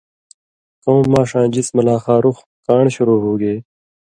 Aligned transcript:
کؤں 0.83 1.03
ماݜاں 1.11 1.45
جِسمہ 1.53 1.81
لا 1.87 1.95
خارُخ/کان٘ڑ 2.03 2.85
شُروع 2.95 3.19
ہُوگے 3.23 3.53